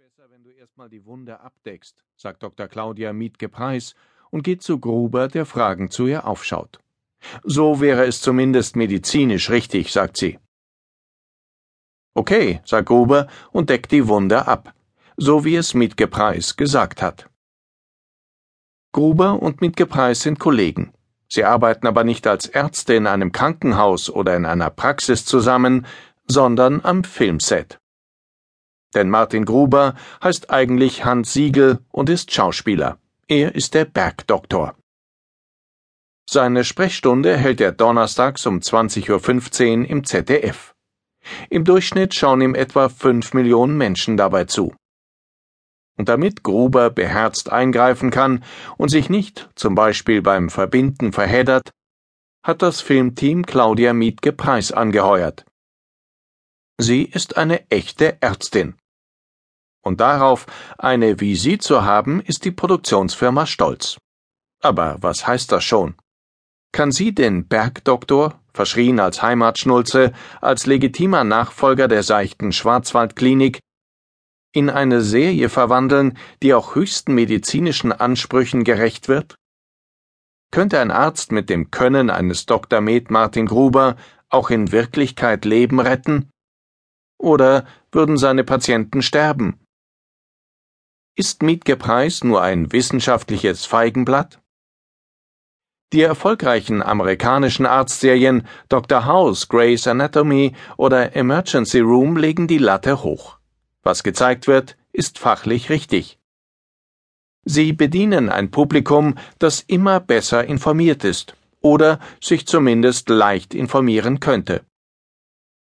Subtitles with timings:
[0.00, 2.68] besser, wenn du erstmal die Wunde abdeckst, sagt Dr.
[2.68, 3.94] Claudia Mietke-Preis
[4.30, 6.78] und geht zu Gruber, der fragend zu ihr aufschaut.
[7.44, 10.38] So wäre es zumindest medizinisch richtig, sagt sie.
[12.14, 14.72] Okay, sagt Gruber und deckt die Wunde ab,
[15.18, 17.28] so wie es Mietke-Preis gesagt hat.
[18.92, 20.94] Gruber und Mietke-Preis sind Kollegen.
[21.28, 25.86] Sie arbeiten aber nicht als Ärzte in einem Krankenhaus oder in einer Praxis zusammen,
[26.26, 27.79] sondern am Filmset.
[28.94, 32.98] Denn Martin Gruber heißt eigentlich Hans Siegel und ist Schauspieler.
[33.28, 34.74] Er ist der Bergdoktor.
[36.28, 40.74] Seine Sprechstunde hält er donnerstags um 20.15 Uhr im ZDF.
[41.48, 44.74] Im Durchschnitt schauen ihm etwa fünf Millionen Menschen dabei zu.
[45.96, 48.42] Und damit Gruber beherzt eingreifen kann
[48.78, 51.72] und sich nicht zum Beispiel beim Verbinden verheddert,
[52.42, 55.44] hat das Filmteam Claudia Mietke Preis angeheuert.
[56.78, 58.76] Sie ist eine echte Ärztin.
[59.82, 60.46] Und darauf,
[60.78, 63.98] eine wie sie zu haben, ist die Produktionsfirma stolz.
[64.62, 65.94] Aber was heißt das schon?
[66.72, 73.60] Kann sie den Bergdoktor, verschrien als Heimatschnulze, als legitimer Nachfolger der seichten Schwarzwaldklinik,
[74.52, 79.36] in eine Serie verwandeln, die auch höchsten medizinischen Ansprüchen gerecht wird?
[80.50, 82.80] Könnte ein Arzt mit dem Können eines Dr.
[82.80, 83.96] Med Martin Gruber
[84.28, 86.30] auch in Wirklichkeit Leben retten?
[87.18, 89.60] Oder würden seine Patienten sterben?
[91.16, 94.40] Ist Mietke Preis nur ein wissenschaftliches Feigenblatt?
[95.92, 99.06] Die erfolgreichen amerikanischen Arztserien Dr.
[99.06, 103.38] House, Grey's Anatomy oder Emergency Room legen die Latte hoch.
[103.82, 106.20] Was gezeigt wird, ist fachlich richtig.
[107.44, 114.64] Sie bedienen ein Publikum, das immer besser informiert ist oder sich zumindest leicht informieren könnte.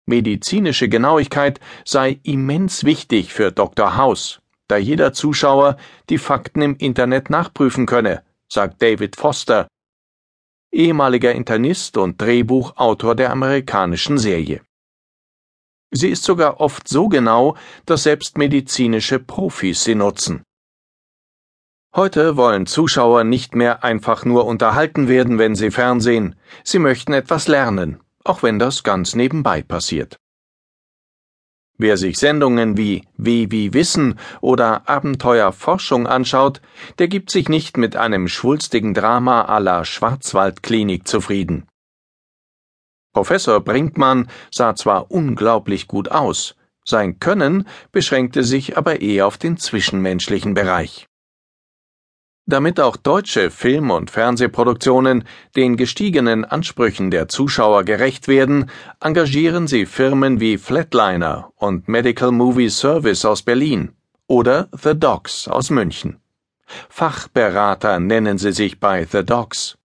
[0.07, 3.97] Medizinische Genauigkeit sei immens wichtig für Dr.
[3.97, 4.41] House,
[4.71, 5.77] da jeder Zuschauer
[6.09, 9.69] die Fakten im Internet nachprüfen könne, sagt David Foster,
[10.73, 14.61] ehemaliger Internist und Drehbuchautor der amerikanischen Serie.
[15.93, 20.45] Sie ist sogar oft so genau, dass selbst medizinische Profis sie nutzen.
[21.93, 27.49] Heute wollen Zuschauer nicht mehr einfach nur unterhalten werden, wenn sie Fernsehen, sie möchten etwas
[27.49, 30.17] lernen, auch wenn das ganz nebenbei passiert.
[31.83, 36.61] Wer sich Sendungen wie wie Wissen oder Abenteuer Forschung anschaut,
[36.99, 41.67] der gibt sich nicht mit einem schwulstigen Drama à la Schwarzwaldklinik zufrieden.
[43.15, 46.55] Professor Brinkmann sah zwar unglaublich gut aus,
[46.85, 51.10] sein Können beschränkte sich aber eher auf den zwischenmenschlichen Bereich.
[52.51, 55.23] Damit auch deutsche Film- und Fernsehproduktionen
[55.55, 58.69] den gestiegenen Ansprüchen der Zuschauer gerecht werden,
[58.99, 63.93] engagieren sie Firmen wie Flatliner und Medical Movie Service aus Berlin
[64.27, 66.19] oder The Docs aus München.
[66.89, 69.79] Fachberater nennen sie sich bei The Docs.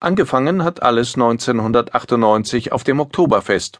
[0.00, 3.78] Angefangen hat alles 1998 auf dem Oktoberfest.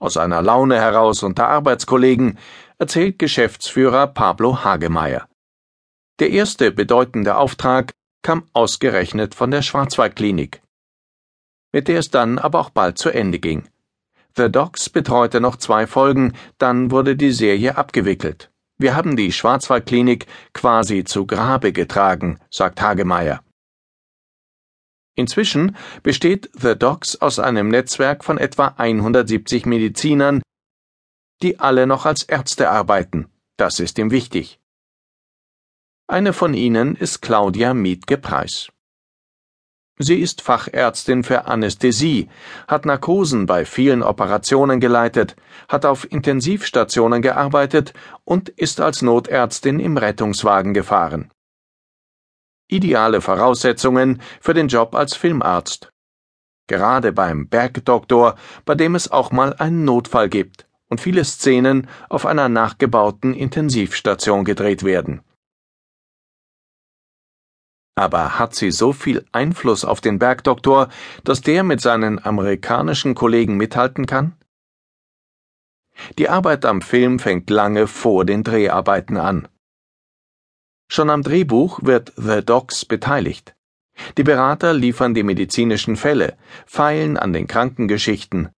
[0.00, 2.38] Aus einer Laune heraus unter Arbeitskollegen,
[2.78, 5.29] erzählt Geschäftsführer Pablo Hagemeyer.
[6.20, 7.92] Der erste bedeutende Auftrag
[8.22, 10.60] kam ausgerechnet von der Schwarzwaldklinik,
[11.72, 13.66] mit der es dann aber auch bald zu Ende ging.
[14.36, 18.50] The Docs betreute noch zwei Folgen, dann wurde die Serie abgewickelt.
[18.76, 23.42] Wir haben die Schwarzwaldklinik quasi zu Grabe getragen, sagt Hagemeyer.
[25.16, 30.42] Inzwischen besteht The Docs aus einem Netzwerk von etwa 170 Medizinern,
[31.42, 33.30] die alle noch als Ärzte arbeiten.
[33.56, 34.59] Das ist ihm wichtig.
[36.10, 38.72] Eine von ihnen ist Claudia Mietke-Preis.
[39.96, 42.28] Sie ist Fachärztin für Anästhesie,
[42.66, 45.36] hat Narkosen bei vielen Operationen geleitet,
[45.68, 47.94] hat auf Intensivstationen gearbeitet
[48.24, 51.30] und ist als Notärztin im Rettungswagen gefahren.
[52.66, 55.92] Ideale Voraussetzungen für den Job als Filmarzt.
[56.66, 58.34] Gerade beim Bergdoktor,
[58.64, 64.44] bei dem es auch mal einen Notfall gibt und viele Szenen auf einer nachgebauten Intensivstation
[64.44, 65.22] gedreht werden.
[68.00, 70.88] Aber hat sie so viel Einfluss auf den Bergdoktor,
[71.22, 74.32] dass der mit seinen amerikanischen Kollegen mithalten kann?
[76.16, 79.48] Die Arbeit am Film fängt lange vor den Dreharbeiten an.
[80.90, 83.54] Schon am Drehbuch wird The Docs beteiligt.
[84.16, 88.48] Die Berater liefern die medizinischen Fälle, feilen an den Krankengeschichten,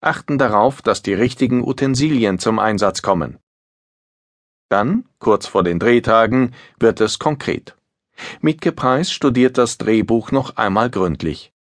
[0.00, 3.38] achten darauf, dass die richtigen Utensilien zum Einsatz kommen.
[4.68, 7.76] Dann, kurz vor den Drehtagen, wird es konkret.
[8.40, 11.52] Mietke Preis studiert das Drehbuch noch einmal gründlich.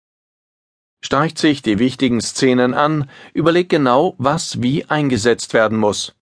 [1.01, 6.15] Streicht sich die wichtigen Szenen an, überlegt genau, was wie eingesetzt werden muss.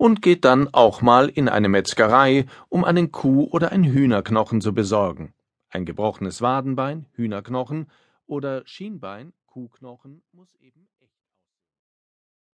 [0.00, 4.72] und geht dann auch mal in eine Metzgerei, um einen Kuh- oder ein Hühnerknochen zu
[4.72, 5.34] besorgen.
[5.68, 7.90] Ein gebrochenes Wadenbein, Hühnerknochen
[8.24, 10.88] oder Schienbein, Kuhknochen muss eben